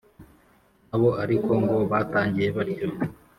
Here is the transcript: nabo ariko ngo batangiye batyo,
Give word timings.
nabo 0.89 1.09
ariko 1.23 1.51
ngo 1.61 1.77
batangiye 1.91 2.49
batyo, 2.57 2.87